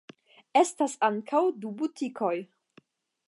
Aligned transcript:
Estas 0.61 0.95
ankaŭ 1.09 1.43
du 1.65 1.73
butikoj. 1.83 2.35